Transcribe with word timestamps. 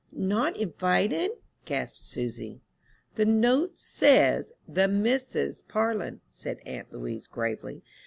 "Not 0.13 0.57
invited?" 0.57 1.29
gasped 1.63 1.99
Susy. 1.99 2.61
"The 3.13 3.25
note 3.27 3.77
says, 3.79 4.51
'the 4.67 4.87
Misses 4.87 5.61
Parlin,'" 5.67 6.21
said 6.31 6.57
aunt 6.65 6.91
Louise, 6.91 7.27
gravely. 7.27 7.83